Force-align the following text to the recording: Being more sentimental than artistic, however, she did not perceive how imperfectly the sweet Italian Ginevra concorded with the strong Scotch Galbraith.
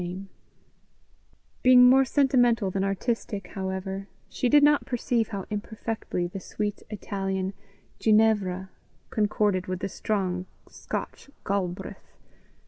Being 1.61 1.85
more 1.87 2.05
sentimental 2.05 2.71
than 2.71 2.83
artistic, 2.83 3.49
however, 3.49 4.07
she 4.29 4.49
did 4.49 4.63
not 4.63 4.87
perceive 4.87 5.27
how 5.27 5.45
imperfectly 5.51 6.25
the 6.25 6.39
sweet 6.39 6.81
Italian 6.89 7.53
Ginevra 7.99 8.71
concorded 9.11 9.67
with 9.67 9.77
the 9.77 9.89
strong 9.89 10.47
Scotch 10.67 11.29
Galbraith. 11.45 12.17